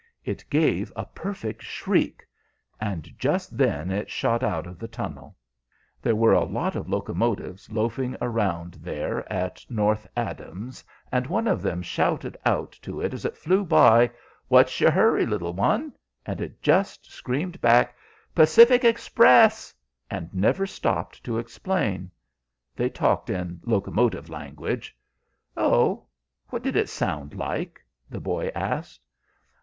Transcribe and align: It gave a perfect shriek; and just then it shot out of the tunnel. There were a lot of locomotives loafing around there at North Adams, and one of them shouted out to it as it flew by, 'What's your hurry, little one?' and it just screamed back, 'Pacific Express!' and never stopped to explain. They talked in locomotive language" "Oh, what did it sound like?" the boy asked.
It 0.25 0.43
gave 0.49 0.91
a 0.95 1.05
perfect 1.05 1.61
shriek; 1.61 2.25
and 2.79 3.07
just 3.19 3.55
then 3.55 3.91
it 3.91 4.09
shot 4.09 4.41
out 4.41 4.65
of 4.65 4.79
the 4.79 4.87
tunnel. 4.87 5.35
There 6.01 6.15
were 6.15 6.33
a 6.33 6.43
lot 6.43 6.75
of 6.75 6.89
locomotives 6.89 7.71
loafing 7.71 8.17
around 8.19 8.79
there 8.81 9.31
at 9.31 9.63
North 9.69 10.07
Adams, 10.17 10.83
and 11.11 11.27
one 11.27 11.47
of 11.47 11.61
them 11.61 11.83
shouted 11.83 12.35
out 12.47 12.71
to 12.81 12.99
it 12.99 13.13
as 13.13 13.25
it 13.25 13.37
flew 13.37 13.63
by, 13.63 14.09
'What's 14.47 14.79
your 14.81 14.89
hurry, 14.89 15.23
little 15.27 15.53
one?' 15.53 15.93
and 16.25 16.41
it 16.41 16.63
just 16.63 17.05
screamed 17.11 17.61
back, 17.61 17.95
'Pacific 18.33 18.83
Express!' 18.83 19.71
and 20.09 20.33
never 20.33 20.65
stopped 20.65 21.23
to 21.25 21.37
explain. 21.37 22.09
They 22.75 22.89
talked 22.89 23.29
in 23.29 23.59
locomotive 23.63 24.29
language" 24.31 24.97
"Oh, 25.55 26.07
what 26.49 26.63
did 26.63 26.75
it 26.75 26.89
sound 26.89 27.35
like?" 27.35 27.79
the 28.09 28.19
boy 28.19 28.49
asked. 28.55 29.03